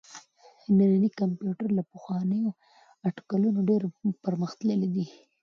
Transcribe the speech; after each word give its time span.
نننی 0.77 1.09
کمپيوټر 1.19 1.69
له 1.77 1.83
پخوانيو 1.91 2.49
اټکلونو 3.07 3.59
ډېر 3.69 3.81
پرمختللی 4.23 4.87
دی. 4.95 5.05